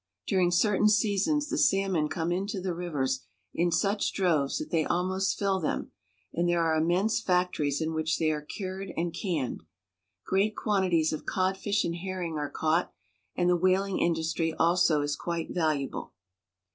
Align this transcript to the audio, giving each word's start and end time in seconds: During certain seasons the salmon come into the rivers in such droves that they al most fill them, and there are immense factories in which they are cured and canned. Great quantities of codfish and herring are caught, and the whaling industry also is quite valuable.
During 0.25 0.49
certain 0.49 0.89
seasons 0.89 1.47
the 1.47 1.59
salmon 1.59 2.07
come 2.09 2.31
into 2.31 2.59
the 2.59 2.73
rivers 2.73 3.27
in 3.53 3.71
such 3.71 4.13
droves 4.13 4.57
that 4.57 4.71
they 4.71 4.83
al 4.85 5.05
most 5.07 5.37
fill 5.37 5.59
them, 5.59 5.91
and 6.33 6.49
there 6.49 6.63
are 6.63 6.75
immense 6.75 7.21
factories 7.21 7.81
in 7.81 7.93
which 7.93 8.17
they 8.17 8.31
are 8.31 8.41
cured 8.41 8.91
and 8.97 9.13
canned. 9.13 9.61
Great 10.25 10.55
quantities 10.55 11.13
of 11.13 11.27
codfish 11.27 11.83
and 11.83 11.97
herring 11.97 12.35
are 12.39 12.49
caught, 12.49 12.91
and 13.35 13.47
the 13.47 13.55
whaling 13.55 13.99
industry 13.99 14.55
also 14.57 15.01
is 15.03 15.15
quite 15.15 15.51
valuable. 15.53 16.13